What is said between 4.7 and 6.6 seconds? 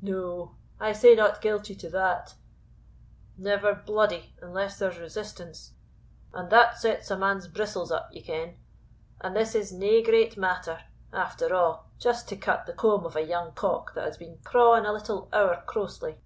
there's resistance, and